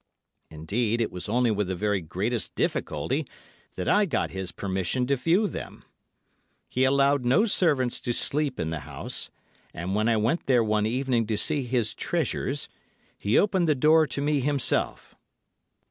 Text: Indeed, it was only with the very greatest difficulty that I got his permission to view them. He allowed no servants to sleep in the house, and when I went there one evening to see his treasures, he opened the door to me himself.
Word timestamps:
Indeed, 0.49 0.99
it 0.99 1.11
was 1.11 1.29
only 1.29 1.51
with 1.51 1.67
the 1.67 1.75
very 1.75 2.01
greatest 2.01 2.55
difficulty 2.55 3.27
that 3.75 3.87
I 3.87 4.07
got 4.07 4.31
his 4.31 4.51
permission 4.51 5.05
to 5.05 5.15
view 5.15 5.47
them. 5.47 5.83
He 6.67 6.85
allowed 6.85 7.23
no 7.23 7.45
servants 7.45 7.99
to 7.99 8.11
sleep 8.11 8.59
in 8.59 8.71
the 8.71 8.79
house, 8.79 9.29
and 9.75 9.93
when 9.93 10.09
I 10.09 10.17
went 10.17 10.47
there 10.47 10.63
one 10.63 10.87
evening 10.87 11.27
to 11.27 11.37
see 11.37 11.65
his 11.65 11.93
treasures, 11.93 12.67
he 13.15 13.37
opened 13.37 13.69
the 13.69 13.75
door 13.75 14.07
to 14.07 14.21
me 14.21 14.39
himself. 14.39 15.13